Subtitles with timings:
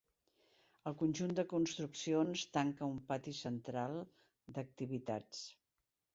[0.91, 4.01] El conjunt de construccions, tanca un pati central
[4.59, 5.47] d’activitats.